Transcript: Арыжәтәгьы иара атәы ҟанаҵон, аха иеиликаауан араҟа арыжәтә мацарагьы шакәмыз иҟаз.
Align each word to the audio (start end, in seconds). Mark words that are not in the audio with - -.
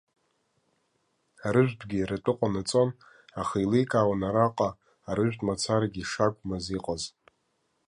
Арыжәтәгьы 1.47 1.97
иара 1.99 2.15
атәы 2.19 2.33
ҟанаҵон, 2.37 2.89
аха 3.41 3.57
иеиликаауан 3.59 4.21
араҟа 4.27 4.69
арыжәтә 5.09 5.43
мацарагьы 5.47 6.03
шакәмыз 6.11 6.65
иҟаз. 6.77 7.03